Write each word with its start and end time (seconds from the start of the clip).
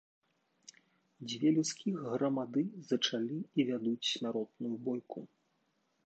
Дзве 1.29 1.49
людскіх 1.57 1.99
грамады 2.13 2.63
зачалі 2.91 3.37
і 3.59 3.65
вядуць 3.69 4.09
смяротную 4.13 4.71
бойку. 4.89 5.19